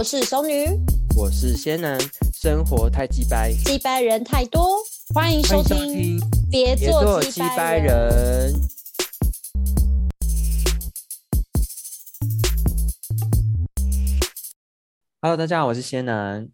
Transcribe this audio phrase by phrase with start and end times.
[0.00, 0.64] 我是熟女，
[1.14, 1.98] 我是仙男，
[2.32, 4.78] 生活太鸡掰，鸡掰人太多，
[5.14, 6.18] 欢迎收听，
[6.50, 8.50] 别做鸡掰人。
[15.20, 16.48] Hello，大家好，我是仙男，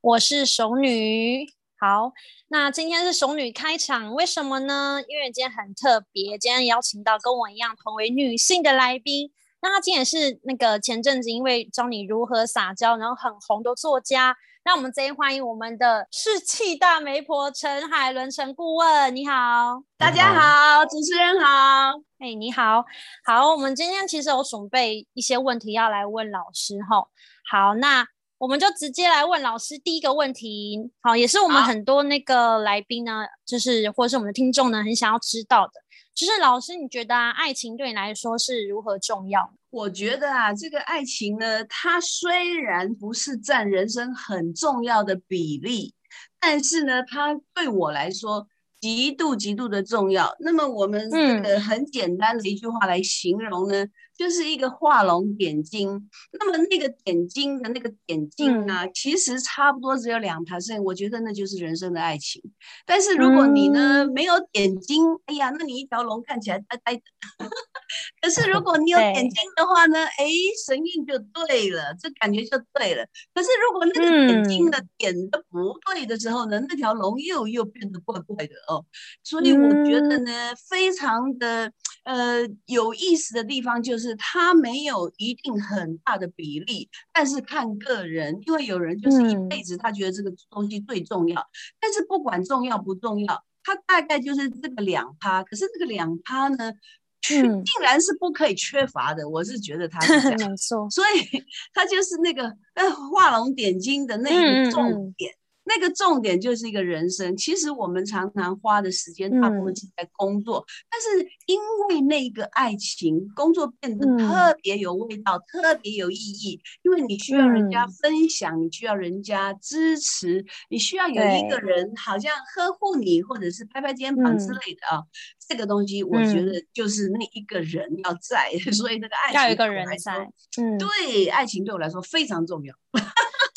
[0.00, 1.46] 我是熟女。
[1.78, 2.14] 好，
[2.48, 5.02] 那今天是熟女开场，为什么呢？
[5.06, 9.30] 因为今天很特别，今天邀请到跟我一样同为女性的来宾。
[9.62, 14.36] 那他今天是那个前阵子因为教你如何撒娇，然后很红的作家。
[14.62, 22.84] 那我们直接欢迎我们的士气大媒婆陈海伦陈顾问，你好，大家好，主持人好，哎，你好，
[23.24, 27.08] 好，我们今天其实有准备一些问题要来问老师哈。
[27.50, 35.72] 好，那我们就直接来问老师第一个问题，好，也是我们很多那个来宾呢，就是或者是我们的听众呢，很想要知道的。
[36.20, 39.50] 就是老师，你觉得啊，爱情对你来说是如何重要？
[39.70, 45.94] 我觉得啊，这个爱情呢，它虽然不是占人生很重要的比例，
[46.38, 48.46] 但是呢，它对我来说
[48.82, 50.36] 极度极度的重要。
[50.40, 53.86] 那么我们这个很简单的一句话来形容呢？
[54.20, 62.42] 就是一个画龙点睛，那么那个点睛的那个点睛呢，其实差不多只有两条线，我觉得那就是人生的爱情。
[62.84, 67.02] 但是如果你呢没有点睛，哎呀，那你一条龙看起来呆呆的。
[68.20, 70.28] 可是如果你有点睛的话呢，哎，
[70.66, 73.02] 神韵就对了，这感觉就对了。
[73.32, 78.84] 可是如果那个点睛的点的不对的时候呢，那条龙又又变得怪怪的哦。
[79.24, 81.72] 所以我觉得呢，非常的。
[82.02, 91.44] 呃，有意思的地方就是它没有一定很大的比例，但是看个人，因为有人就是一辈子他觉得这个东西最重要，
[91.80, 96.72] 但是不管重要不重要，他大概就是这个两趴，可是这个两趴呢，
[97.20, 105.34] 却竟然是不可以缺乏的，我是觉得他是这样， 没错，所以他就是那个呃画龙点睛的那个重点。
[105.70, 107.36] 那个重点就是一个人生。
[107.36, 116.60] 其实我们常常花的时间大部分是在工作，但是因为那个爱情，工作变得特别有味道，特别有意义。
[116.82, 125.02] 因为你需要人家分享，你需要人家支持，你需要有一个人好像呵护你，或者是拍拍肩膀之类的啊。
[125.48, 130.28] 这个东西我觉得就是那一个人要在， 所以那个爱情要一个人在。
[130.60, 132.74] 嗯，对，爱情对我来说非常重要。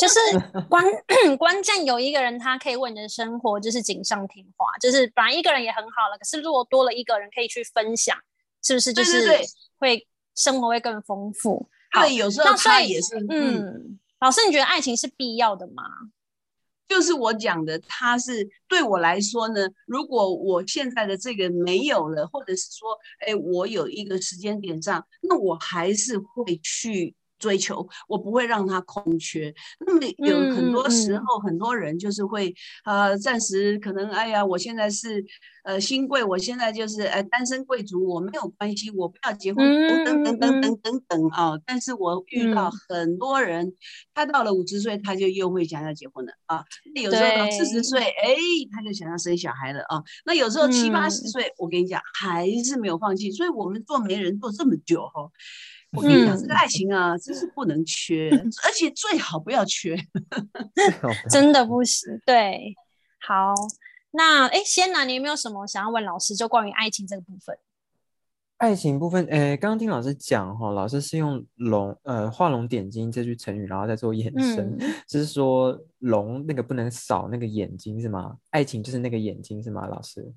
[0.03, 0.19] 就是
[0.68, 0.84] 关
[1.38, 4.68] 关键有一个人，他可以为你的生活就是锦上添花。
[4.81, 8.18] 就是本来一个人也很好了，可是如果多了一个人可以去分享，
[8.62, 9.25] 是不是就是
[9.78, 10.06] 会
[10.36, 11.69] 生活会更丰富？
[11.91, 13.16] 对，有时候他也是。
[13.30, 15.84] 嗯，老师，你觉得爱情是必要的吗？
[16.85, 27.16] 就是我讲的，他是对我来说呢，如果我现在的这个没有了，或者是说，哎，我有一个时间点上，那我还是会去。
[27.43, 29.53] 追求我不会让他空缺。
[29.85, 32.55] 那么有很多时候，很多人就是会
[32.85, 35.21] 呃暂时可能哎呀，我现在是
[35.65, 41.59] 呃新贵，我现在就是呃单身贵族，我没有关系，我不要结婚，等等等等等等啊。
[41.65, 43.73] 但是我遇到很多人，
[44.13, 46.63] 他到了五十岁，他就又会想要结婚了啊。
[46.95, 48.35] 那有时候到四十岁，哎，
[48.71, 50.01] 他就想要生小孩了啊。
[50.25, 53.29] 那有时候七八十岁，我跟你讲，还是没有放弃。
[53.31, 55.29] 所以我们做媒人做这么久哈。
[55.93, 58.29] 我跟你讲，这个爱情啊，真是不能缺，
[58.65, 59.95] 而且最好不要缺
[61.29, 62.19] 真的不行。
[62.25, 62.75] 对，
[63.19, 63.53] 好，
[64.11, 66.35] 那哎，先拿，你有没有什么想要问老师？
[66.35, 67.57] 就关于爱情这个部分。
[68.57, 78.37] 爱情部分，哎，刚刚听老师讲哈，老师是用龙呃画龙点睛这句成语，然后再做延伸，就是说龙那个不能少那个眼睛是吗？
[78.51, 79.85] 爱情就是那个眼睛是吗？
[79.87, 80.33] 老师？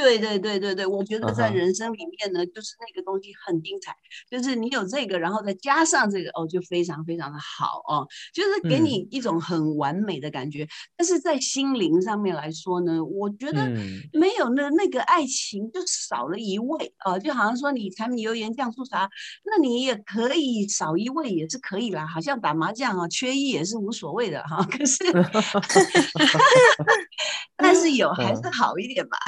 [0.00, 3.94] 对对对对对，我觉得在人生里面呢，就是那个东西很精彩，
[4.30, 10.66] 就是你有这个，然后再加上这个，哦，就非常非常的好哦，就是给你一种很完美的感觉。
[10.96, 13.68] 但是在心灵上面来说呢，我觉得
[14.12, 19.08] 没有那那个爱情就少了一味啊，就好像说你柴米油盐酱醋茶，
[19.44, 24.64] 那你也可以少一味也是可以啦，好像打麻将啊，缺一也是无所谓的哈。
[24.70, 24.98] 可是，
[27.56, 29.18] 但是有还是好一点吧。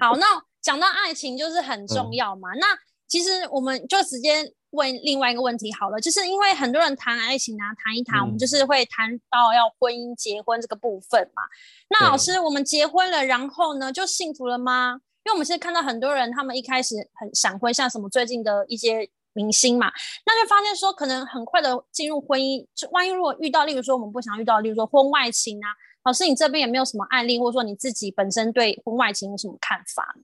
[0.00, 0.26] 好，那
[0.60, 2.50] 讲到爱情就是很重要嘛。
[2.58, 2.66] 那
[3.08, 11.42] 其实我们就直接问另外一个问题好了，就是因为很多人谈爱情啊，谈一谈，我们就是会谈到要婚姻、结婚这个部分嘛。
[11.88, 15.00] 那老师，我们结婚了，然后呢，就幸福了吗？
[15.24, 19.90] 因为我们现在看到很多人，他们一开始很闪婚，像什么最近的一些明星嘛，
[20.24, 25.68] 那就发现说，可能很快的进入婚姻，就万一如果遇到，例如说我们不想遇到，例如说婚外情啊。
[26.10, 30.16] 老师，你这边有没有什么案例，或者说你自己本身对婚外情有什么看法？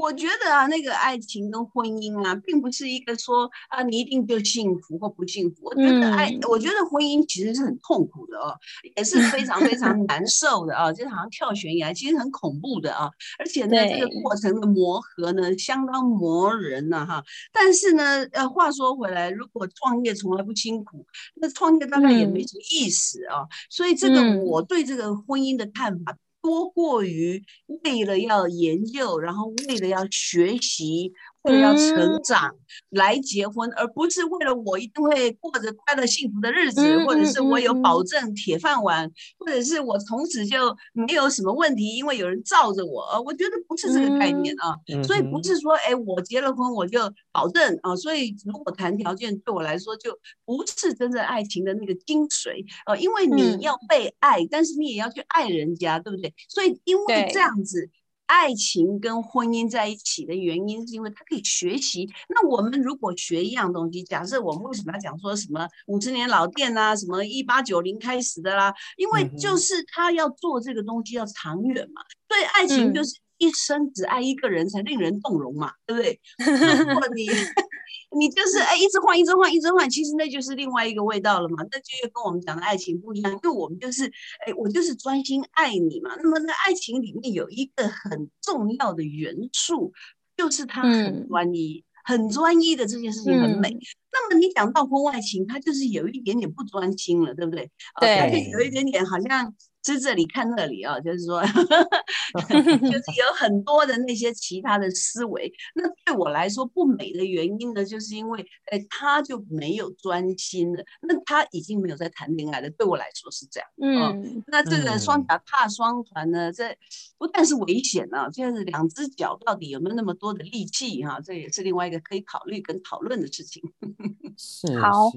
[0.00, 5.56] 我觉得啊，那个爱情跟婚姻啊，并不是一个说啊，你一定就幸福或不幸福。
[5.64, 8.56] 我觉得爱，我觉得婚姻其实是很痛苦的哦，
[8.96, 13.10] 也是非常非常难受的啊，就好像跳悬崖，其实很恐怖的啊。
[13.38, 17.22] 而且呢，这个过程的磨合呢，相当磨人呐哈。
[17.52, 21.04] 但是呢，呃，话说回来，如果创业从来不辛苦，
[21.34, 23.44] 那创业大概也没什么意思啊。
[23.68, 26.16] 所以这个我对这个婚姻的看法。
[26.42, 27.42] 多过于
[27.84, 31.12] 为了要研究，然后为了要学习。
[31.42, 32.54] 为了要成长
[32.90, 43.22] 来结婚，而不是为了我一定会过着快乐幸福的日子，或者是我有保证铁饭碗，或者是我从此就没有什么问题，因为有人罩着我。
[43.24, 47.00] 我觉得不是这个概念啊，所以不是说，哎，我结了婚我就
[47.32, 47.96] 保证啊。
[47.96, 56.34] 所以如果谈条件对我来说，就不是真正爱情的那个精髓呃，因为你要被爱，但是你也要去爱人家，对不对？
[56.48, 57.88] 所以因为这样子。
[58.30, 62.08] 爱情跟婚姻在一起的原因，是因为他可以学习。
[62.28, 68.72] 那我们如果学一样东西，假设我们为什么要讲说什么五十年老店啊，什么一八九零开始的啦？
[68.96, 72.02] 因为就是他要做这个东西要长远嘛。
[72.28, 76.20] 对，爱情就是一生只爱一个人才令人动容嘛，对不对？
[76.86, 77.26] 如果你
[78.18, 81.64] 你就是哎，一直换，一直换，一直换，其实那就是另外一个味道了嘛。
[81.70, 84.04] 那就又跟我们讲的爱情不一样，因为我们就是
[84.46, 86.14] 哎，我就是专心爱你嘛。
[86.22, 89.92] 那么在爱情里面有一个很重要的元素，
[90.36, 93.74] 就是他很专一，很专一的这件事情很美。
[94.12, 97.70] 那么你讲到婚外情，他就是有一点点不专心了，对不对？
[98.00, 99.54] 对，有一点点好像。
[99.82, 101.42] 吃这里看那里啊，就是说
[102.42, 105.52] 就是有很多的那些其他的思维。
[105.74, 110.84] 那对我来说不美的原因呢，就是因为，哎，他就没有专心了。
[111.02, 112.68] 那他已经没有在谈恋爱了。
[112.70, 113.68] 对我来说是这样。
[113.80, 114.42] 嗯。
[114.46, 116.76] 那这个双脚踏双船呢，这
[117.18, 121.20] 不但是危险啊，就是两只脚到底有没有那么多的力气哈？
[121.24, 123.62] 这也是另外一个可以考虑跟讨论的事情。
[124.36, 124.78] 是。
[124.78, 125.10] 好。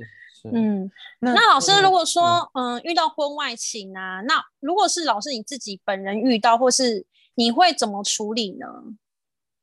[0.51, 7.05] 嗯，那老师如果说，嗯，遇到婚外情啊，那如果是老师你自己本人遇到，或是
[7.35, 8.67] 你会怎么处理呢？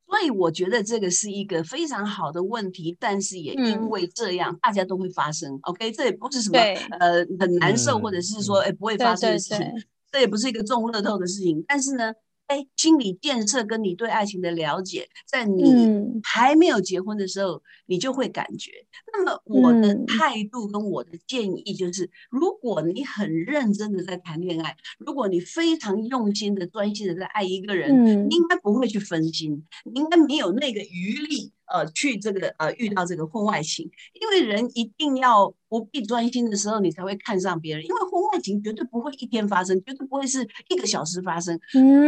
[0.06, 5.58] 所以我觉得这个是一个非常好的问题，但是也因为这样，大家都会发生。
[5.62, 6.58] OK，这也不是什么
[6.98, 9.66] 呃很难受，或者是说哎不会发生的事情，
[10.10, 12.12] 这也不是一个中乐透的事情，但是呢。
[12.50, 15.88] 哎，心理建设跟你对爱情的了解，在你
[16.24, 18.72] 还没有结婚的时候，你就会感觉。
[19.12, 31.52] 那么我的态度跟我的建议就是，如果你很认真的在谈恋爱，如果你非常用心的、专心的在爱一个人，应该不会去分心，你应该没有那个余力。
[31.72, 33.88] 呃，去这个呃遇到这个婚外情，
[34.20, 37.84] 因为人一定要不必专心的时候，你才会看上别人。
[37.84, 41.58] 因为婚外情绝对不会一天发生，绝对不会是一个小时发生，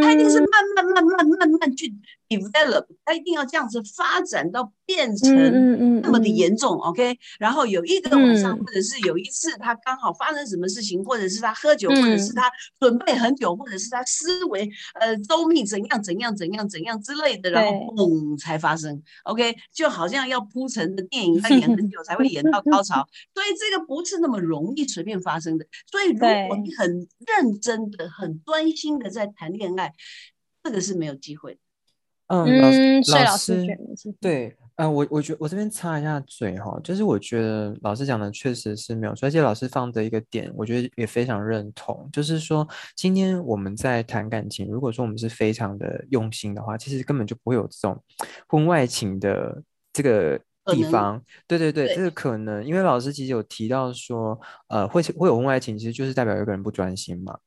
[0.02, 1.94] 它一定是慢慢慢慢慢慢去
[2.28, 7.16] develop，它一定要这样子发展到变成那么的严重，OK？
[7.38, 12.50] 然后有一个晚上，或者是有一次他刚好发生什么事情，或者是他喝酒，或者是他
[12.80, 14.68] 准备很久，或者是他思维
[14.98, 19.56] 呃周密怎样怎样怎样怎样之类的，然后嘣才发生，OK？
[19.72, 25.66] 就好像要铺成的电影，他演很久才会演到高潮，所 以这个不是那么容易随便发生的。
[25.90, 26.18] 所以如
[26.48, 26.88] 果你很
[27.26, 29.92] 认真的、很专心的在谈恋爱，
[30.62, 31.58] 这个是没有机会。
[32.28, 32.46] 嗯，
[33.10, 33.66] 老师，
[34.18, 42.66] 对，嗯，我我觉我这边插一下嘴哈，就是我觉得老师讲的确实是没有错，而且老师放的一个点，我觉得也非常认同，就是说
[42.96, 48.02] 今天我们在谈感情，如果说我们是非常的用心的话，其实根本就不会有这种
[48.48, 51.22] 婚外情的这个地方。
[51.46, 54.38] 对对对，这个可能，因为老师其实有提到说，
[54.68, 57.38] 呃，会会有婚外情，其实就是代表有个人不专心嘛。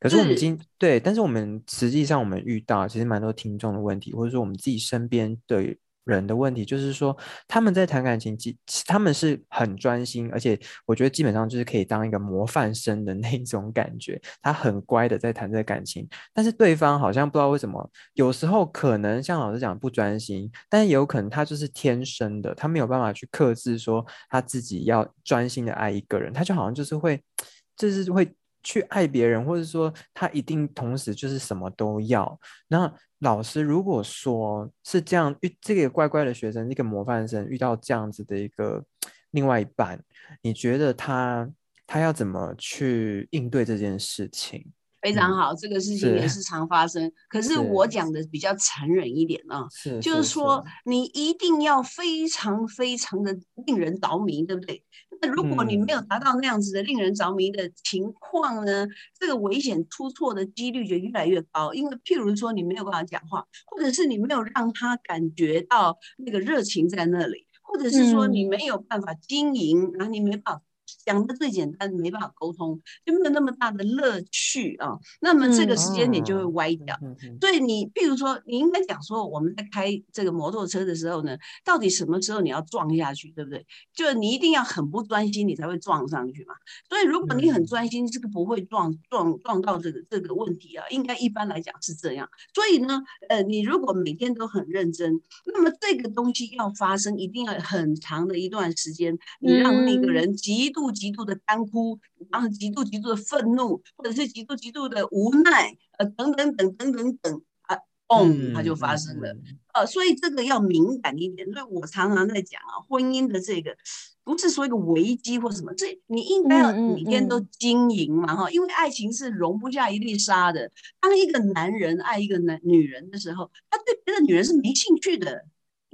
[0.00, 5.76] 可是我们今对，但是我们实际上我们遇到其实蛮多听众的问题，或者说我们自己身边的
[6.14, 8.54] 人的问题，就是说他们在谈感情，其
[8.86, 27.22] 他们是很专心，而且我觉得基本上就是可以当一个模范生的 那种感觉，他很乖的在谈这个感情，但是对方好像不知道为什么，有时候可能像老师讲不专心，但是有可能他就是天生的，他没有办法去克制说他自己要专心的爱一个人，他就好像就是会，
[27.76, 28.32] 就是会。
[28.62, 32.38] 去爱别人，或者说他一定同时就是什么都要。
[32.68, 38.84] 那老师如果说是这样遇这个乖乖的学生，一个模范生遇到这样子的一个
[39.30, 40.02] 另外一半，
[40.42, 41.50] 你觉得他
[41.86, 44.64] 他要怎么去应对这件事情？
[45.00, 47.10] 非常好，这个事情也 是常发生。
[47.28, 49.64] 可是我讲的比较残忍一点啊，
[50.02, 53.32] 就是说你一定要非常非常的
[53.64, 54.82] 令人着迷，对不对？
[55.20, 58.86] 那如果你没有达到那样子的令人着迷的情况呢，
[59.18, 61.72] 这个危险出错的几率就越来越高。
[61.74, 70.62] 因为譬如说你没有办法讲话，或者是你没有让他感觉到那个热情在那里，或者是说你没有办法经营，然后你没办法。
[71.04, 74.98] 讲的最简单，没办法沟通，就没有那么大的乐趣啊。
[75.20, 76.98] 那么这个时间点就会歪掉。
[77.40, 83.64] 所以你，譬如说，你应该讲说，我们在开这个摩托车的时候呢，到底什么时候你要撞下去，对不对？
[83.94, 86.54] 就你一定要很不专心，你才会撞上去嘛。
[86.88, 90.84] 所以如果你很专心，这个不会撞撞撞到这个这个问题啊。
[90.90, 92.28] 应该一般来讲是这样。
[92.54, 100.88] 所以呢，呃，你如果每天都很认真，那么这个东西要发生，一定要很长的一段时间，你让那个人极度。
[100.98, 101.98] 极度的干枯，
[102.30, 107.76] 然后极度极度的愤怒，或者是极度极度的无奈，呃，等等等等等等啊，
[108.08, 109.36] 嘣，它就发生了。
[109.74, 111.46] 呃，所以这个要敏感一点。
[111.52, 113.76] 所以我常常在讲啊，婚姻的这个
[114.24, 120.70] 不是说一个危机或什么，这你应该要每天都经营嘛，哈，因为爱情是容不下一粒沙的。
[121.00, 125.44] 当一个男人爱一个男女人的时候，他对别的女人是没兴趣的，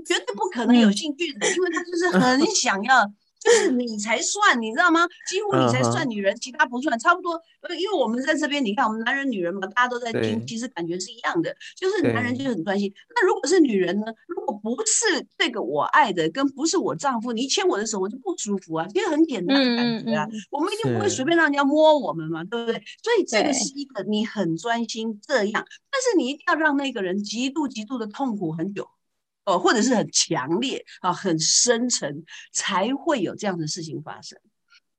[0.07, 3.13] 绝对不可能有兴趣的，因为他就是很想要。
[3.45, 5.07] 就是你才算，你知道吗？
[5.29, 7.39] 几乎你才算女人，其他不算，差不多。
[7.61, 11.55] 呃，因为我们在这边，你看我们男人、女人嘛，大家都在听，其实感觉是一样的。
[11.77, 12.93] 就是男人就是很专心。
[13.15, 14.07] 那如果是女人呢？
[14.27, 18.87] 如果不是这个我爱的，跟不是我丈夫，你牵我的手，我就不舒服啊。
[18.89, 22.83] 其实很简单的感觉啊，我们一定不会随便让人家摸我们嘛，对不对？
[23.03, 28.89] 所以这个是一个你很专心这样，但是你一定要让那个人极度极度的痛苦很久。
[29.45, 34.39] 哦，或者是很强烈啊，很深沉，才会有这样的事情发生。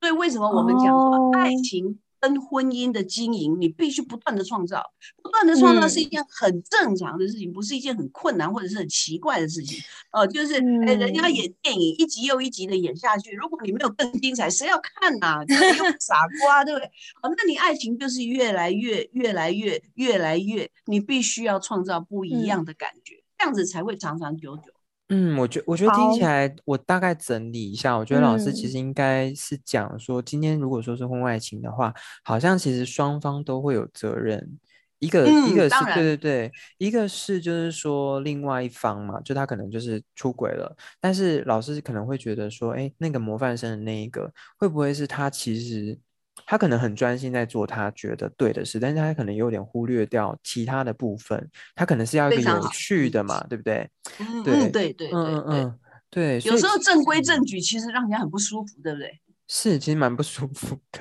[0.00, 4.82] 所以为什么我们讲说爱情跟婚姻的经营，你必须不断的创造，
[5.22, 9.78] 不断的创造是一件很正常的事情，不是一件很困难或者是很奇怪的事情。
[10.12, 10.54] 哦，就是
[10.86, 15.44] 哎，人家演电影一集又一集的演下去，如果你没有更精彩，谁要看呐？
[15.48, 16.86] 又傻瓜，对不对？
[17.22, 23.22] 哦，那你爱情就是越来越、越来越、越来越，你必须要创造不一样的感觉。
[23.38, 24.64] 这样子才会长长久久。
[25.08, 34.58] 嗯，我觉我觉得听起来，我大概整理一下，我觉得老师其实应该是讲说，今天如果说是婚外情的话，好像其实双方都会有责任。
[34.98, 45.98] 一个一个是对对对，一个是就是说另外一方嘛，就他可能就是出轨了，但是老师可能会觉得说，哎，那个模范生的那一个会不会是他其实？
[46.46, 51.50] 他可能很专心在做他觉得对的事，但是他可能有点忽略掉其他的部分。
[51.74, 53.90] 他可能是要一个有趣的嘛，对不对？
[54.20, 55.72] 嗯，对对对对对
[56.08, 56.40] 对。
[56.44, 59.20] 有时候正规正矩其实让人家很不舒服，对不对？
[59.48, 61.00] 是，其实蛮不舒服的，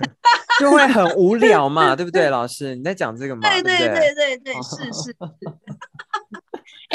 [0.60, 2.30] 就会很无聊嘛，对不对？
[2.32, 3.42] 老师，你在讲这个吗？
[3.48, 5.16] 对对对对对，是是。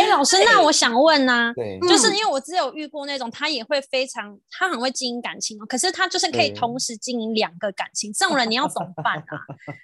[0.00, 1.52] 哎，老师，那我想问呢，
[1.86, 9.36] 就是因为我只有遇过那种，他也会非常，他很会经营感情哦，可是他就是可以同时经营两个感情，这种人你要怎么办啊？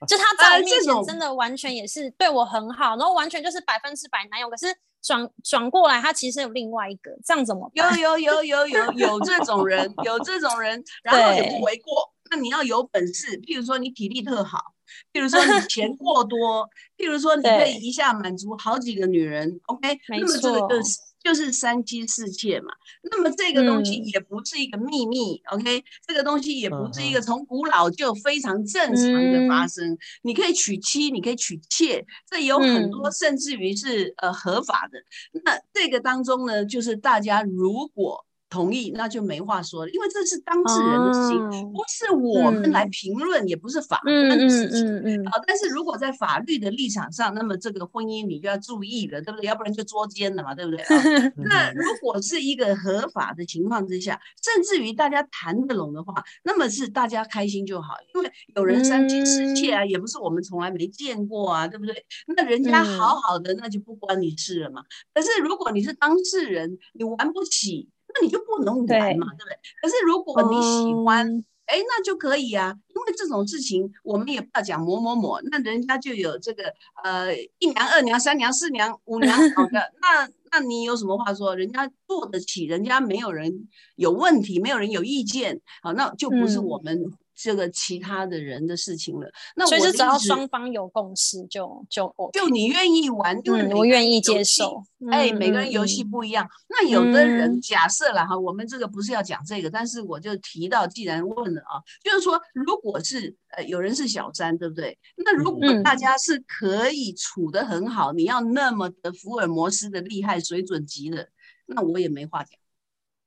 [0.08, 4.66] 就他在我面前真的完全也是对我很好，然后完全就是百分之百男友，可是
[5.02, 7.70] 转转过来他其实有另外一个，这样怎么？
[7.75, 12.15] 有有有有有有这种人，有这种人，然后也不为过。
[12.30, 14.75] 那你要有本事，譬如说你体力特好。
[15.12, 19.99] 譬如说你钱过多，譬如说你可以一下满足好几个女人，OK？
[20.09, 22.73] 那么这个就是就是三妻四妾嘛。
[23.11, 25.85] 那么这个东西也不是一个秘密，OK？
[26.06, 29.99] 这个东西也不是一个从古老就非常正常的发生。
[30.23, 34.99] 你可以娶妻，你可以娶妾，这有很多甚至于是呃合法的。
[35.45, 38.25] 那这个当中呢，就是大家如果。
[38.49, 45.26] 同意，那就没话说了，因为这是当事人的事情，不是我们来评论，也不是法官的事情。
[45.26, 49.47] 啊，但是如果在法律的立场上，那么这个婚姻你就要注意了，对不对？
[49.47, 50.85] 要不然就捉奸了嘛，对不对？
[51.45, 62.07] 那如果是一个合法的情况之下，甚至于大家谈得拢的话，那么是大家开心就好，因为有人三妻四妾啊，也不是我们从来没见过啊，对不对？
[62.37, 64.85] 那人家好好的，那就不关你事了嘛。
[65.12, 67.88] 可是如果你是当事人，你玩不起。
[68.18, 69.58] 那你就不能玩嘛，对不对？
[69.82, 72.75] 可是如果你喜欢，哎，那就可以啊。
[72.88, 76.73] 因为这种事情，我们也不要讲某某某，那人家就有这个
[77.04, 81.54] 呃一娘、二娘、三娘、四娘、五娘，好的， 那那你有什么话说？
[81.54, 87.12] 人家做得起，人家没有人有问题，没有人有意见，好，那就不是我们。
[87.37, 94.83] 这个其他的人的事情了，那所以只要双方有共识就就就你愿意玩，因为我愿意接受。
[95.11, 96.49] 哎，每个人游戏不一样。
[96.69, 104.99] 那有的人假设了哈，我们这个不是要讲这个，但是我就提到，既然问了啊，就是说，如果是呃有人是小三，对不对？
[105.16, 111.28] 那如果大家是可以处得很好，你要那么的福尔摩斯的厉害水准级的，
[111.66, 112.59] 那我也没话讲。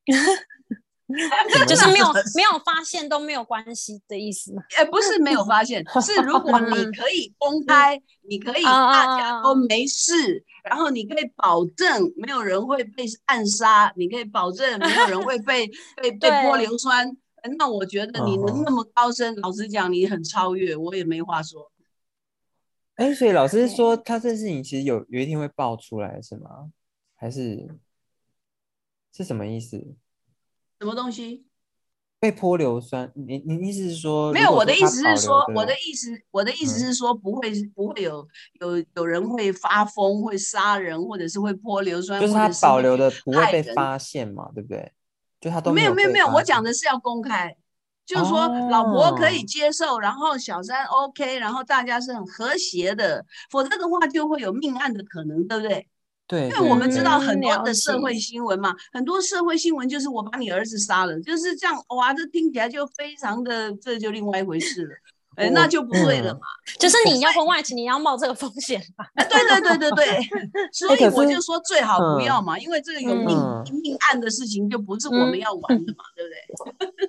[1.68, 4.62] 就是没有 没有发现都没有关系的意思吗？
[4.78, 15.68] 哎，不是没有发现，是如果 你可以公开，你可以大家都没事，然后你可以保证没有人会被暗杀，你可以保证没有人会被
[16.02, 17.18] 被被泼硫酸。
[17.58, 21.72] 那我觉得你能那么高深，老实讲，你很超越，我也没话说。
[22.96, 26.70] 哎，所以老师说他这事情其实有有一天会爆出来，是吗？
[27.16, 27.68] 还是
[29.14, 29.96] 是什么意思？
[30.80, 31.46] 什么东西？
[32.22, 33.12] 被泼硫酸？
[33.16, 34.34] 你你意思是说？
[34.34, 38.28] 没有，我的意思是说，我的意思，我的意思是说，不会不会有
[38.60, 44.92] 有有人会发疯，会杀人，或者是会泼硫酸，就是他保留的不会被发现嘛，对不对？
[45.40, 47.56] 就他都没有没有没有，我讲的是要公开。
[48.06, 55.88] 就是说，老婆可以接受，然后小三 OK，然后大家是很和谐的，否则的话就会有命案的可能，对不对？
[56.30, 64.92] 对，因为我们知道很多的社会新闻嘛，很多社会新闻就是我把你儿子杀了，就是这样，哇，这听起来就非常的，这就另外一回事了，
[65.38, 66.42] 哎，那就不对了嘛。
[66.78, 69.04] 就是你要婚外情，你要冒这个风险嘛？
[69.28, 70.30] 对对对对对，
[70.72, 73.36] 所以我就说最好不要嘛，因为这个有命
[73.82, 77.09] 命案的事情就不是我们要玩的嘛，对不对？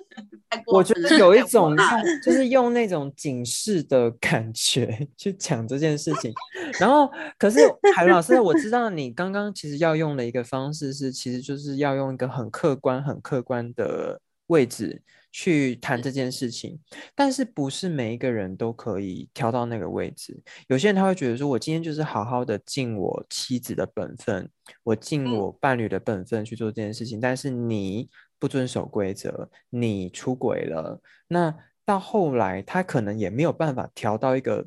[0.65, 1.75] 我觉得有一种
[2.23, 6.33] 就是用那种警示的感觉去讲这件事情，
[6.79, 7.59] 然后可是
[7.95, 16.77] 海伦老师，我知道你刚刚其实要用的一个方式是，其实就是要用一个很客观、很客观的位置去谈这件事情，
[17.15, 20.37] 但是不是每一个人都可以调到那个位置。
[20.67, 24.49] 有些人他会觉得说，我今天就是好好的尽我妻子的本分，
[24.83, 28.09] 我尽我伴侣的本分去做这件事情，但是你。
[28.41, 31.55] 不遵守规则，你出轨了，那
[31.85, 34.65] 到后来他可能也没有办法调到一个，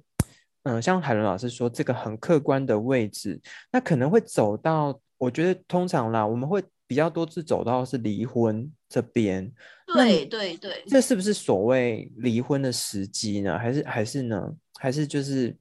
[0.63, 3.41] 嗯，像海伦老师说这个很客观的位置，
[3.73, 9.53] 那可能会走到，我觉得通常啦，我们会比较多次走到是离婚这边。
[9.93, 13.59] 对对对，这是不是所谓离婚的时机呢？
[13.59, 14.55] 还是还是呢？
[14.79, 15.57] 还是就是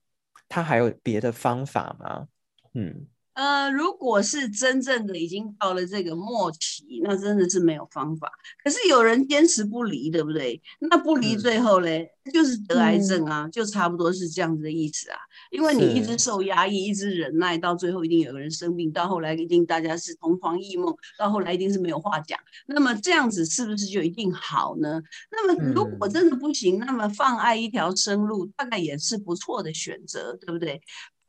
[0.48, 2.28] 他还有别的方法吗？
[2.76, 3.08] 嗯。
[3.34, 8.32] 呃，如果是真正的已经到了这个末期，那真的是没有方法。
[8.64, 10.62] 可是有人坚持不离，对不对？
[10.80, 15.18] 那不离最后嘞，就是得癌症啊，就差不多是这样子的意思啊。
[15.50, 22.40] 因为你一直受压抑，一直忍耐，到最后一定有个人生病，到后来一定大家是同床异梦，到后来一定是没有话讲。
[22.68, 25.02] 那么这样子是不是就一定好呢？
[25.32, 30.80] 那么如果真的不行，那么放爱一条生路，大概也是不错的选择，对不对？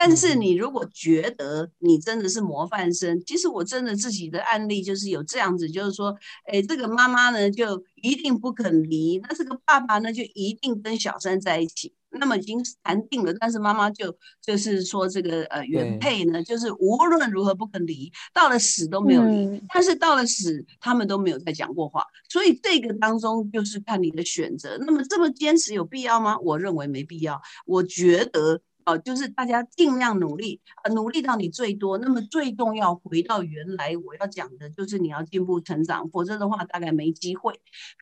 [0.06, 6.14] 但是你如果觉得你真的是模范生，其实我真的自己的案例就是有这样子，就是说，
[6.52, 24.76] 哎，这个妈妈呢就一定不肯离，那这个爸爸呢就一定跟小三在一起，那么已经谈定了，但是妈妈就就是说这个呃原配呢就是无论如何不肯离，到了死都没有离，但是到了死他们都没有再讲过话，所以这个当中就是看你的选择。
[24.80, 26.38] 那么这么坚持有必要吗？
[26.40, 28.60] 我认为没必要，我觉得。
[28.86, 31.96] 哦，就是大家尽量努力，呃，努力到你最多。
[31.98, 37.52] 那么最重要，回到原来我要讲的，就是你要进步成长，否则的话大概没机会。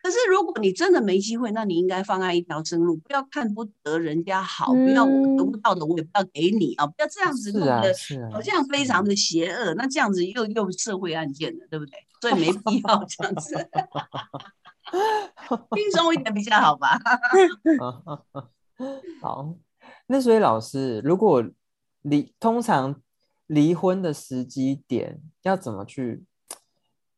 [0.03, 7.95] 可是如果你真的没机会，那你应该放开一条生路，不要看不得人家好，不要我得不到的我也不要给你啊，不要这样子弄得
[8.33, 9.75] 好像非常的邪恶。
[9.75, 11.93] 那这样子又又社会案件了，对不对？
[12.21, 13.55] 所以没必要这样子，
[15.75, 16.99] 轻松一点比较好吧。
[19.23, 19.55] 好。
[20.13, 21.43] 那所以老师，如果
[22.03, 23.01] 离通常
[23.47, 26.23] 离婚的时机点要怎么去？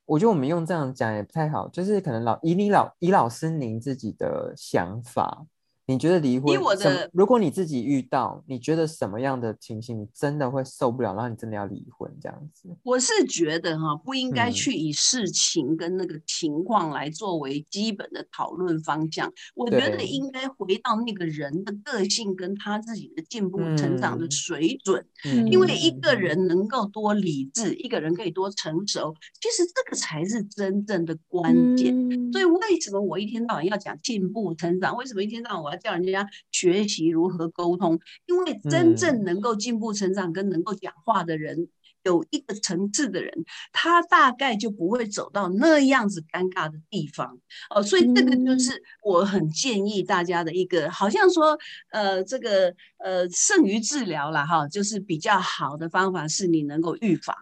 [0.04, 5.44] 我觉得我们用这样讲也不太好，就是可能老以你老以老师您自己的想法。
[5.86, 6.60] 你觉得离婚？
[6.62, 12.68] 我的如果你自己遇到，你觉得什么样的情形你真的会受不了，然后你真的要离婚这样子？
[12.82, 19.30] 我是觉得哈，不应该去以事情跟那个情况来作为基本的讨论方向。
[19.54, 25.04] 我觉得应该回到那个人的个性跟他自己的进步成长的水准。
[25.50, 31.94] 因为一个人能够多理智，一个人可以多成熟，其实这个才是真正的关键。
[32.32, 34.96] 所以为什么我一天到晚要讲进步成长？
[34.96, 41.68] 为什么一天到晚叫人家学习如何沟通，因为真正能够进步成长跟能够讲话的人，
[42.02, 43.32] 有一个层次的人，
[43.72, 47.38] 他大概就不会走到那样子尴尬的地方
[47.74, 47.82] 哦。
[47.82, 51.58] 所以这个就是我很建议大家的一个，好像说
[51.90, 57.34] 呃这个呃剩余治疗了哈，就是比较好的方法是你能够预防。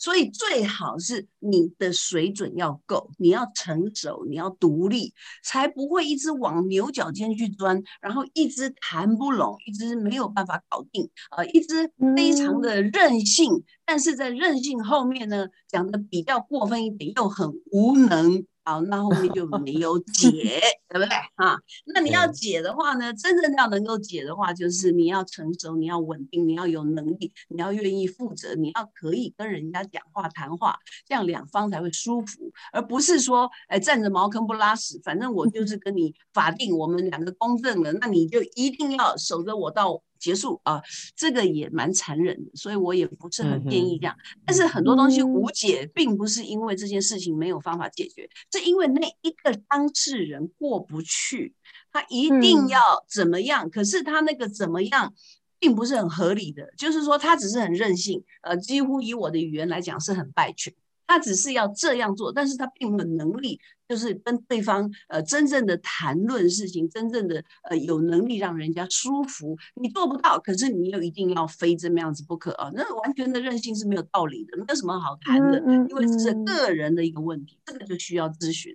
[0.00, 5.12] 所以最好是你的水准要够，你要成熟，你要独立，
[5.44, 21.56] 才不会一直往牛角尖去钻，然后一直谈不拢，一直没有办法搞定，呃，一直非常的任性，但是在任性后面呢，讲的比较过分一点，又很无能，好，那后面就没有 解，对不对啊？
[21.86, 40.02] 那你要解的话呢，真正要能够解的话，就是你要成熟，你要稳定，你要有能力，你要愿意负责，你要可以跟人家讲话谈话，这样两方才会舒服，而不是说，哎，站着茅坑不拉屎，反正我就是跟你法定，我们两个公正了，那你就一定要守着我到。
[40.20, 40.80] 结束啊，
[41.16, 44.16] 这个也蛮残忍的，所以我也不是很建议这样。
[44.44, 51.54] 但是很多东西无解，并不是因为这件事情没有方法解决，是因为那一个当事人过不去，
[51.90, 53.68] 他一定要怎么样？
[53.70, 55.14] 可是他那个怎么样，
[55.58, 60.72] 并不是很合理的，就是说他只是很任性，呃，几乎以我的语言来讲是很败犬。
[61.10, 75.58] 他只是要这样做，但是他并没有能力，就是跟对方呃真正的谈论事情，真正的呃有能力让人家舒服，你做不到，可是你又一定要非这么样子不可啊，那完全的任性是没有道理的，没有什么好谈的，
[75.90, 78.72] 因为这是个人的一个问题，这个就需要咨询。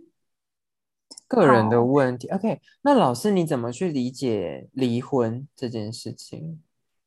[1.30, 6.60] 个人的问题，OK，那老师你怎么去理解离婚这件事情？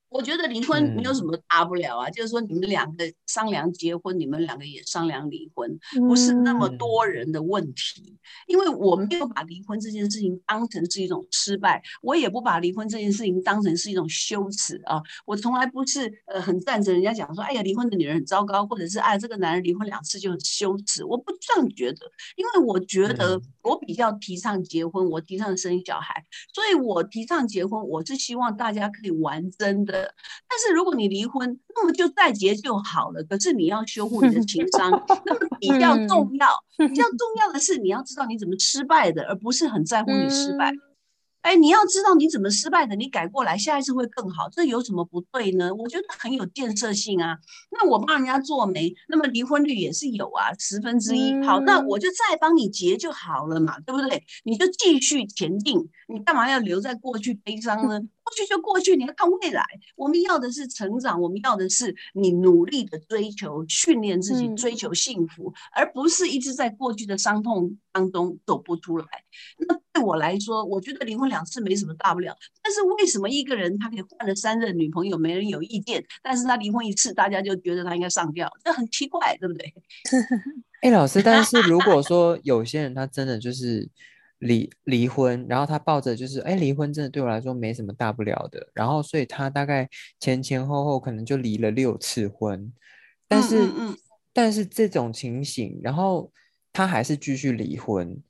[0.08, 8.16] 我觉得离婚没有什么大不了啊，就是说你们两个商量结婚，你们两个也商量离婚，不是那么多人的问题。
[8.46, 15.00] 因为我没有把离婚这件事情当成是一种失败，我也不把离婚这件事情当成是一种羞耻啊。
[15.24, 21.04] 我从来不是呃很赞成人家讲说，哎呀，离婚的女人很糟糕，或者是哎这个男人离婚两次就很羞耻。
[21.04, 30.14] 我不这样觉得，因为我觉得我比较提倡结婚，我提倡生小孩，所以我提倡结婚，我是希望大家可以玩真的。
[30.48, 33.22] 但是如果你离婚，那么就再结就好了。
[33.24, 34.90] 可是你要修复你的情商，
[35.26, 36.48] 那么比较重要。
[36.78, 40.72] 比较重要的是，你要知道你怎么失败的，而不是很在乎你失败。
[41.48, 44.50] 哎，你要知道你怎么失败的，你改过来，下一次会更好。
[44.50, 45.74] 这有什么不对呢？
[45.74, 47.38] 我觉得很有建设性啊。
[47.70, 51.42] 那我帮人家做媒，那么离婚率也是有啊，十分之一。
[51.42, 54.22] 好，那我就再帮你结就好了嘛，对不对？
[54.44, 57.98] 你就继续前进，你干嘛要留在过去悲伤呢？
[58.28, 59.64] 过去就过去，你要看未来。
[59.96, 69.06] 我们要的是成长，我们要的是你努力的追求、训练自己、追求幸福，而不是一直在过去的伤痛当中走不出来。
[69.66, 72.36] 那对我来说，我觉得离婚两次没什么大不了。
[72.62, 76.04] 但是为什么一个人他可以换了三任女朋友，没人有意见？
[76.22, 79.72] 但是他离婚一次，大家就觉得他应该上吊，这很奇怪，对不对？
[80.82, 83.88] 哎，老师，但是如果说 有些人他真的就是。
[84.38, 88.68] 离离婚，然后他抱着就是，哎，离婚真的对我来说没什么大不了的。
[88.72, 89.88] 然后，所以他大概
[90.20, 92.72] 前前后后可能就离了六次婚，
[93.27, 93.68] 但是，
[94.33, 96.31] 但是这种情形，然后
[96.72, 98.22] 他还是继续离婚。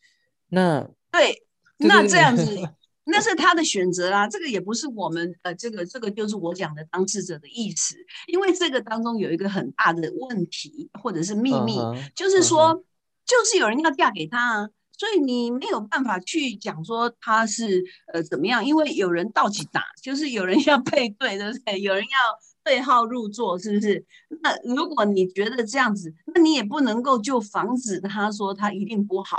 [0.49, 1.43] 那对，
[1.77, 2.57] 那这样子，
[3.05, 4.27] 那是他的选择啊。
[4.27, 7.97] 这个也不是我们，呃，这个这个就是我讲的当事者的意思。
[8.27, 11.77] 因为这个当中有一个很大的问题或者是秘密，
[12.15, 12.83] 就是说，
[13.27, 14.69] 就是有人要嫁给他啊。
[14.99, 21.81] 所以你没有办法去讲说他是呃怎么样，因为有人倒起打，就是有人要配对，对不对？
[21.81, 22.19] 有人要
[22.65, 24.05] 对号入座，是不是？
[24.43, 29.39] 那如果你觉得这样子，那你也不能够就防止他说他一定不好。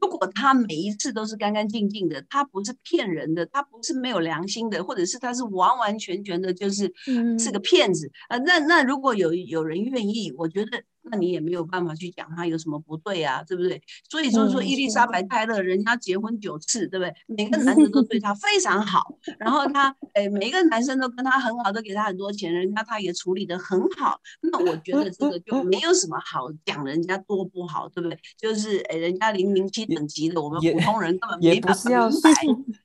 [0.00, 6.92] 如果他每一次都是干干净净的，他不是骗人的，他不是没有良心的，或者是他是完完全全的，就是
[7.40, 8.38] 是个骗子啊。
[8.38, 10.84] 那那如果有有人愿意，我觉得。
[11.04, 13.80] 那你也没有办法去讲他有什么不对啊，对不对？
[14.08, 17.12] 所以就是说，伊丽莎白泰勒人家结婚九次，对不对？
[17.26, 24.20] 每个男生都对 她非常好，然后她，哎，每一个男生都跟她很好，都给她很多钱，人家她也处理的很好。
[24.42, 28.16] 那我觉得这个就没有什么好讲人家多不好，对不对？
[28.38, 32.30] 就是哎，人家零零七等级的，我们普通人根本没办法明白。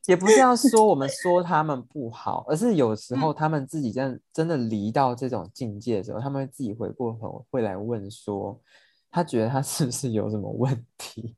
[0.08, 8.07] 也不是要说我们说他们不好，而是有时候他们自己真真的离到这种境界的时候，他们自己回过头会来问。
[8.10, 8.62] 说
[9.10, 11.36] 他觉得他是不是有什么问题？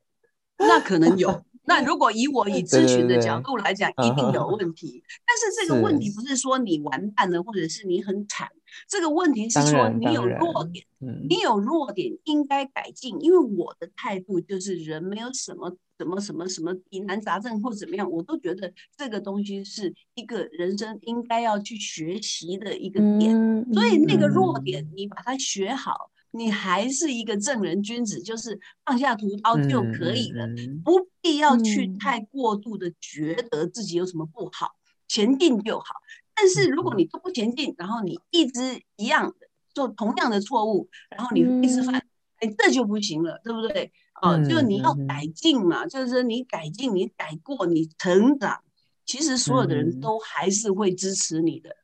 [0.58, 1.42] 那可能有。
[1.64, 5.04] 那如果以我以咨询的角度来讲，一定有问题。
[5.24, 8.48] 但是这个问题不是说你完蛋了，或者是你很惨。
[8.88, 10.84] 这个问题是说你有弱点，
[11.28, 13.16] 你有弱点应该改进。
[13.20, 23.32] 因为我的态度就是人没有什么什么什么什么疑难杂症或怎么样，我都觉得这个东西是一个人生应该要去学习的一个点。
[23.72, 26.10] 所以那个弱点你把它学好。
[26.32, 30.46] 你还是一个正人君子，就是放下屠刀就可以了，
[30.84, 34.72] 不必要去太过度的觉得自己有什么不好，
[35.08, 35.94] 前进就好。
[36.34, 41.96] 但是如果你都不前进，然后你一直一样的做同样的错误，然后你一直犯，
[42.36, 43.92] 哎，这就不行了，对不对？
[44.22, 48.62] 哦，就你要改进嘛，就是你改进，你改过，你成长，
[49.04, 51.74] 其实所有的人都还是会支持你的。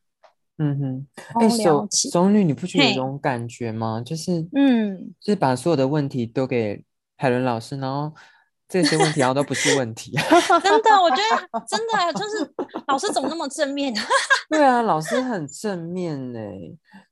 [0.59, 1.07] 嗯哼，
[1.41, 2.67] 哎，熟熟女，你不。
[2.67, 4.03] 觉得有种感觉吗？
[4.05, 6.83] 就是，嗯，就是把所有的问题都给
[7.17, 8.13] 海伦老师，然后
[8.69, 10.13] 这些问题好像都不是问题。
[10.63, 12.53] 真的，我觉得 真的就是
[12.89, 13.95] 老师怎么那么正面？
[14.51, 16.41] 对啊，老师很正面呢，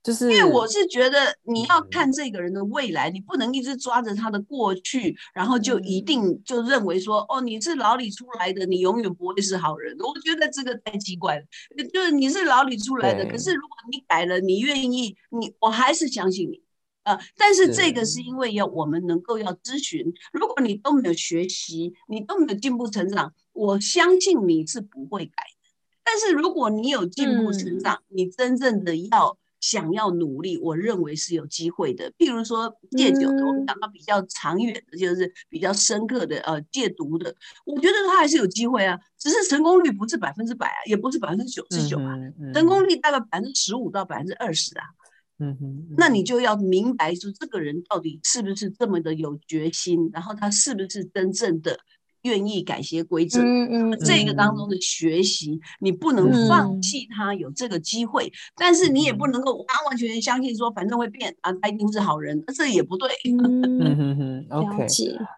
[0.02, 9.96] 就是因为我是觉得你要看这个人的未来，你不能一直抓着他的过去，然后就一定就认为说哦，你是牢里出来的，你永远不会是好人。
[10.00, 11.44] 我觉得这个太奇怪了，
[11.92, 16.63] 就是你是牢里出来的，可是如果你改了，你愿意，你我还是相信你。
[17.04, 25.70] 呃，但是这个是因为要我们能够要咨询，如果你都没有学习，你都没有进步成长，我相信你是不会改的。
[26.02, 32.12] 但是如果你有进步成长，你真正的要想要努力，我认为是有机会的。
[32.18, 42.14] 譬如说戒酒的，我们讲到比较长远的，就是比较深刻的，呃，戒毒的，我觉得他还是有机会啊，只是成功率不是百分之百啊，也不是百分之九十九啊，
[42.52, 44.84] 成功率大概百分之十五到百分之二十啊。
[45.40, 51.76] 嗯哼，那你就要明白说，这个人到底是不是这么的有决心，然后他是不是真正的
[52.22, 53.42] 愿意改邪归正？
[53.42, 63.10] 嗯嗯，这个当中的学习，你不能放弃他有这个机会，但是你也不能够完完全全相信说，反正会变啊，他一定是好人，这也不对。
[63.38, 64.86] 嗯哼哼，OK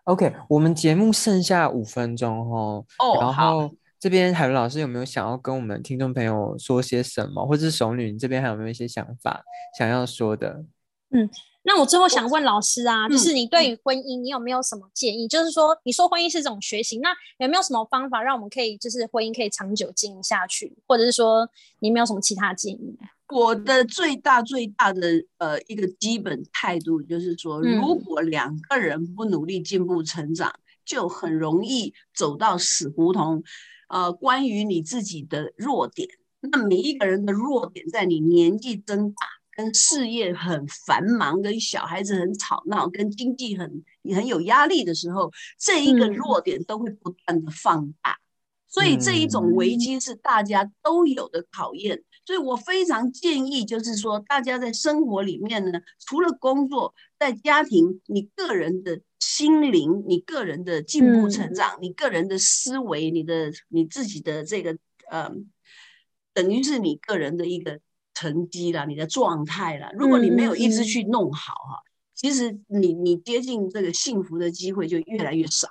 [0.04, 3.72] OK，我们节目剩下五分钟哦，哦，然后。
[3.98, 9.42] 这边海伦老师有没有想要跟我们听众朋友说些什么，或者是熟女你这边还有没有一些想法
[9.78, 10.64] 想要说的？
[11.10, 11.30] 嗯，
[11.62, 15.26] 那我最后想问老师啊，就是你对于婚姻，你有没有什么建议？
[15.26, 20.76] 就是说，你说婚姻是一种学习，那有没有什么方法让我们可以就是婚姻可以长久经营下去？
[20.86, 22.98] 或者是说，你没有什么其他建议？
[23.32, 30.52] 我的最大最大的呃一个基本态度就是说，如果两个人不努力进步成长，
[30.84, 33.42] 就很容易走到死胡同。
[33.88, 36.08] 呃，关于你自己的弱点，
[36.40, 48.18] 那每一个人的弱点，在你年纪增大、跟事业很繁忙、跟小孩子很吵闹、跟经济很很有压力的时候，这一个弱点都会不断的放大。
[48.76, 52.04] 所以这一种危机是大家都有的考验。
[52.26, 59.00] 所以我非常建议，就是说，大家在生活里面呢，除了工作，在家庭，你个人的。
[59.18, 64.76] 心灵，你个人的进步成长，你个人的思维，你的你自己的这个
[65.10, 65.30] 呃，
[66.32, 67.80] 等于是你个人的一个
[68.14, 69.90] 成绩啦，你的状态啦。
[69.94, 71.82] 如果你没有一直去弄好哈，
[72.14, 75.68] 其实你你接近这个幸福的机会就越来越少。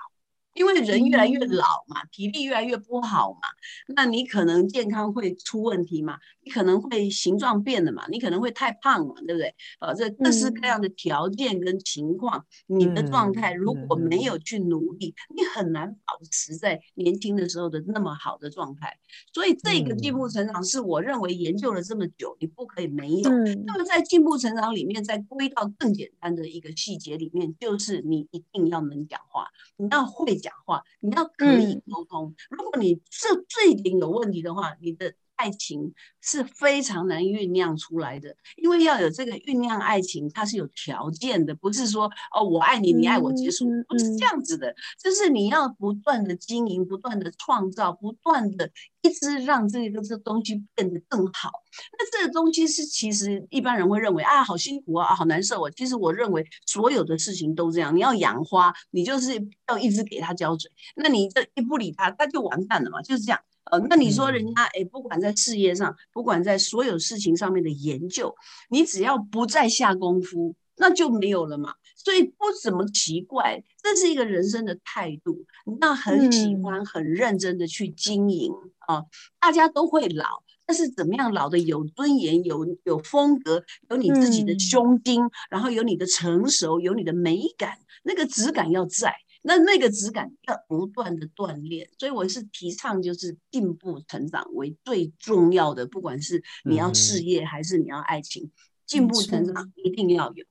[0.56, 3.50] 因为人越来越老嘛，体力越来越不好嘛，
[3.94, 9.54] 那你可能健康会出问题嘛，你可能会形状变了嘛，你可能会太胖嘛，对不对？
[9.82, 18.98] 呃，这各式各样的条件跟情况，你的状态如果没有去努力，你很难保持在年轻的时候的那么好的状态。
[19.34, 23.30] 所以这个进步成长是我认为研究了这么久，你不可以没有。
[23.66, 30.40] 那么在进步成长里面，再归到更简单的一个细节里面，就是你一定要能讲话，你要会。
[30.46, 32.36] 讲话，你要可以沟通。
[32.50, 35.14] 如果你这这一点有问题的话，你的。
[35.36, 44.74] 爱情是非常难酝酿出来的，因为要有这个酝酿爱情，它是有条件的，不是说哦我爱你，你爱我结束，不是这样子的。
[44.98, 48.70] 就是你要不断的经营，不断的创造，不断的
[49.02, 51.52] 一直让这个这东西变得更好。
[51.98, 55.70] 那这个东西是其实一般人会认为啊好辛苦啊，好难受啊。
[55.76, 59.34] 其实我认为所有的事情都这样，你要养花，你就是
[59.68, 63.40] 要一直给它浇水，那你这一不理它，它就完蛋了嘛，就是这样。
[63.72, 68.36] 呃，那你说人家哎，不管在事业上，不管在所有事情上面的研究，
[68.70, 71.74] 你只要不再下功夫，那就没有了嘛。
[71.96, 75.46] 所以不怎么奇怪，这是一个人生的态度。
[75.80, 78.54] 那很喜欢、很认真的去经营
[78.88, 79.04] 啊。
[79.40, 89.12] 大家都会老，但是怎么样老的有尊严、有有风格、有你自己的胸襟，然后有你的成熟、有你的美感，那个质感要在。
[89.48, 98.52] 那那个质感要不断的锻炼，所以我是提倡就是进步成长为最重要的，不管是你要事业还是你要爱情，
[98.88, 100.44] 进步成长一定要有。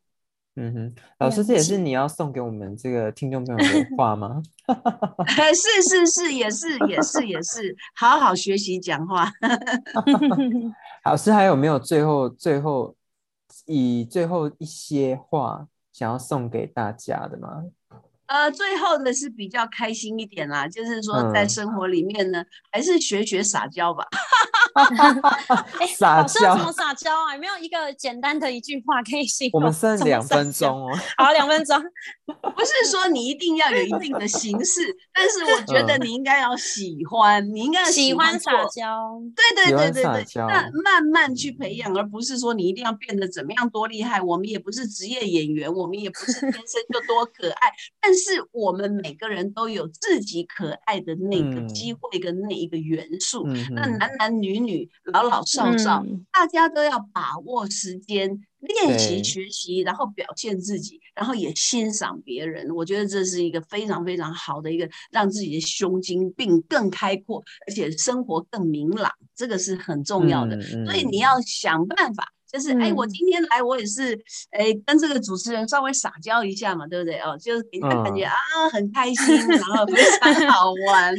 [0.57, 4.41] 嗯哼，老师，这也是你要送给我们这个听众朋友的 话吗？
[5.53, 9.33] 是是是，也是也是也是，好好学习讲话。
[11.05, 12.95] 老师还有没有最后最后
[13.67, 17.65] 以最后一些话想要送给大家的吗？
[18.27, 24.05] 呃，最后的是比较开心一点啦，就是说在生活里面呢，还是学学撒娇吧。
[25.81, 27.35] 哎，撒老师要娇怎么撒娇啊？
[27.35, 29.65] 有没有一个简单的一句话可以形容我？
[29.65, 30.25] 们剩两。
[30.25, 30.99] 分钟哦。
[31.17, 31.79] 好，两分钟。
[32.27, 34.81] 不是说你一定要有一定的形式，
[35.13, 44.21] 但是我觉得嗯你应该要喜欢，你应该要喜欢撒娇，对对对对对，撒娇那慢慢去培养，而不是说你一定要变得怎么样多厉害。
[44.21, 53.45] 我们也不是职业演员，我们也不是天生就多可爱，但是我们每个人都有自己可爱的那个嗯机会跟那一个元素。
[53.47, 58.29] 嗯，那男男女女、老老少少，嗯大家都要把握时间，
[58.61, 62.69] 练习学习，然后表现自己，然后也欣赏别人。
[62.75, 70.57] 我觉得这是一个非常非常好的一个，让自己的胸襟并更开阔，而且生活更明朗，这个是很重要的。
[70.57, 72.34] 嗯所以你要想办法。
[72.55, 74.15] 就是哎，我嗯今天来，我也是
[74.53, 77.19] 哎，跟这个主持人稍微撒娇一下嘛，对不对？
[77.19, 78.39] 哦，就是给他感觉、嗯啊
[78.73, 81.13] 很开心，然后非常好玩，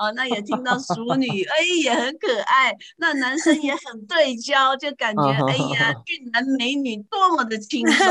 [0.00, 8.06] 哦，那也听到熟女， 哎也很可爱，那男生也很对焦，就感觉哎呀俊男美女多么的轻松，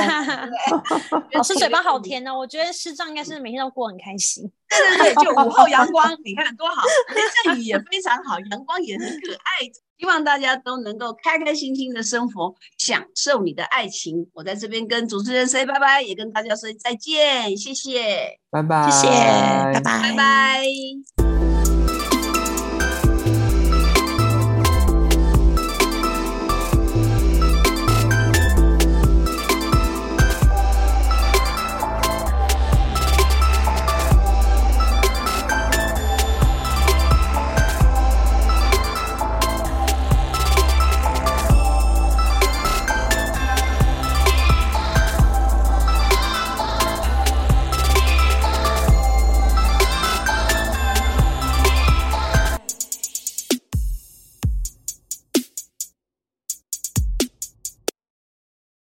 [1.32, 4.52] 老师 嘴巴好甜哦，我觉得师长应该是每天都过得很开心。
[4.68, 6.82] 对对对，就午后阳光，你看多好，
[7.16, 9.72] 那阵雨也非常好，阳光也很可爱。
[9.98, 14.28] 希望大家都能够开开心心的生活，享受你的爱情。
[14.34, 21.15] 我在这边跟主持人 say 拜拜，也跟大家说再见，谢谢，拜拜，谢谢，拜拜，拜拜。